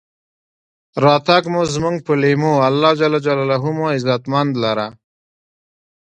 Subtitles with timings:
[1.03, 2.91] راتګ مو زمونږ پۀ لېمو، الله
[3.25, 3.27] ج
[3.77, 4.87] مو عزتمن لره.